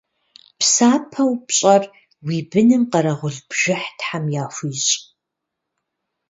Псапэу 0.59 1.31
пщӏэр 1.45 1.83
уи 2.25 2.37
быным 2.49 2.83
къэрэгъул 2.91 3.37
бжыхь 3.49 3.89
Тхьэм 3.97 4.25
яхуищӏ. 4.43 4.93